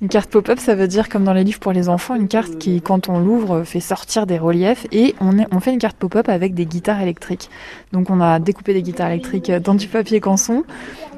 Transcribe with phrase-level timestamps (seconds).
[0.00, 2.56] Une carte pop-up, ça veut dire, comme dans les livres pour les enfants, une carte
[2.58, 4.86] qui, quand on l'ouvre, fait sortir des reliefs.
[4.92, 7.50] Et on, est, on fait une carte pop-up avec des guitares électriques.
[7.92, 10.62] Donc on a découpé des guitares électriques dans du papier canson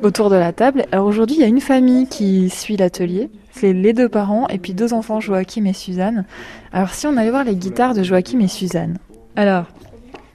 [0.03, 0.87] autour de la table.
[0.93, 3.29] Alors aujourd'hui, il y a une famille qui suit l'atelier.
[3.51, 6.25] C'est les deux parents et puis deux enfants, Joachim et Suzanne.
[6.73, 8.97] Alors si on allait voir les guitares de Joachim et Suzanne.
[9.37, 9.67] Alors,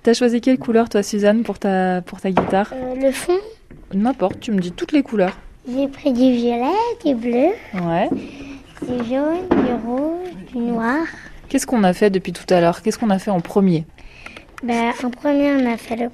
[0.04, 2.72] t'as choisi quelle couleur toi Suzanne pour ta, pour ta guitare?
[2.74, 3.40] Euh, le fond,
[3.94, 5.38] N'importe, tu me dis toutes les couleurs.
[5.68, 6.66] J'ai pris du violet,
[7.04, 8.10] du bleu, Ouais.
[8.82, 11.06] du jaune, du rouge, du noir.
[11.50, 12.82] Qu'est-ce qu'on a fait depuis tout à l'heure?
[12.82, 13.86] Qu'est-ce qu'on a fait en premier?
[14.64, 16.10] Ben, en premier, on a fait le-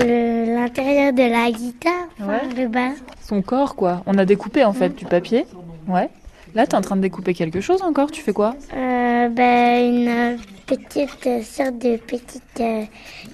[0.00, 2.54] le- l'intérieur de la guitare, enfin, Ouais.
[2.62, 2.90] le bas.
[3.22, 4.02] Son corps quoi.
[4.06, 5.46] On a découpé en fait du papier.
[5.88, 6.08] Ouais.
[6.54, 8.10] Là, t'es en train de découper quelque chose encore?
[8.10, 8.54] Tu fais quoi?
[8.74, 12.82] Euh, ben, une euh, petite euh, sorte de petite euh,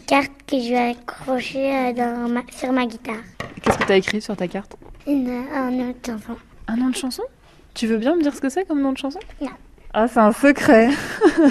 [0.07, 3.17] carte que je vais accrocher euh, dans ma- sur ma guitare.
[3.63, 4.77] Qu'est-ce que t'as écrit sur ta carte?
[5.09, 6.37] Une, un autre enfant.
[6.67, 7.23] Un nom de chanson?
[7.73, 9.19] Tu veux bien me dire ce que c'est comme nom de chanson?
[9.41, 9.49] Non.
[9.95, 10.91] Ah, c'est un secret.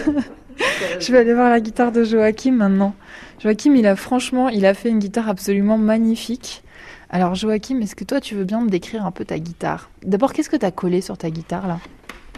[1.00, 2.94] Je vais aller voir la guitare de Joachim maintenant.
[3.40, 6.62] Joachim, il a franchement, il a fait une guitare absolument magnifique.
[7.10, 9.90] Alors Joachim, est-ce que toi tu veux bien me décrire un peu ta guitare?
[10.04, 11.80] D'abord, qu'est-ce que t'as collé sur ta guitare là?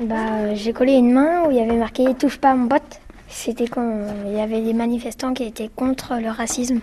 [0.01, 3.01] Bah, j'ai collé une main où il y avait marqué Touche pas mon pote.
[3.27, 6.79] C'était quand il y avait des manifestants qui étaient contre le racisme.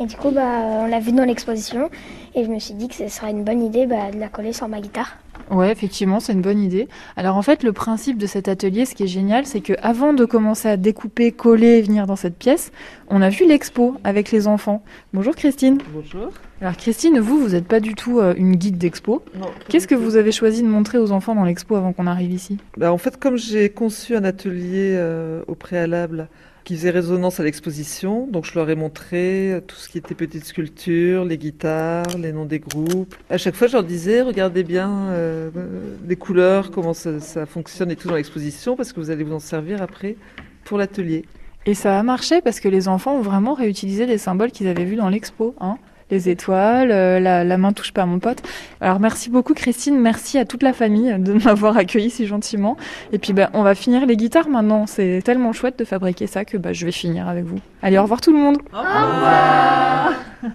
[0.00, 1.88] Et du coup, bah, on l'a vu dans l'exposition.
[2.34, 4.52] Et je me suis dit que ce serait une bonne idée bah, de la coller
[4.52, 5.16] sur ma guitare.
[5.50, 6.88] Ouais, effectivement, c'est une bonne idée.
[7.16, 10.14] Alors en fait, le principe de cet atelier, ce qui est génial, c'est que avant
[10.14, 12.72] de commencer à découper, coller et venir dans cette pièce,
[13.08, 14.82] on a vu l'expo avec les enfants.
[15.12, 15.78] Bonjour Christine.
[15.92, 16.30] Bonjour.
[16.62, 19.22] Alors Christine, vous, vous n'êtes pas du tout euh, une guide d'expo.
[19.38, 22.32] Non, Qu'est-ce que vous avez choisi de montrer aux enfants dans l'expo avant qu'on arrive
[22.32, 22.56] ici?
[22.78, 26.28] Bah, En fait, comme j'ai conçu un atelier euh, au préalable
[26.64, 30.14] qui faisait résonance à l'exposition, donc je leur ai montré euh, tout ce qui était
[30.14, 33.14] petites sculptures, les guitares, les noms des groupes.
[33.28, 37.90] À chaque fois, je leur disais, regardez bien euh, euh, les couleurs, comment ça, fonctionne
[37.90, 40.16] et tout dans l'exposition, parce que vous allez vous en servir après
[40.64, 41.26] pour l'atelier.
[41.66, 44.84] Et ça a marché parce que les enfants ont vraiment réutilisé des symboles qu'ils avaient
[44.84, 45.54] vus dans l'expo.
[45.60, 45.76] Hein
[46.10, 48.42] les étoiles, euh, la, la main touche pas à mon pote.
[48.80, 52.76] Alors merci beaucoup Christine, merci à toute la famille de m'avoir accueilli si gentiment.
[53.12, 54.86] Et puis ben, on va finir les guitares maintenant.
[54.86, 57.58] C'est tellement chouette de fabriquer ça que bah, je vais finir avec vous.
[57.82, 58.58] Allez, au revoir tout le monde.
[58.72, 60.12] Au revoir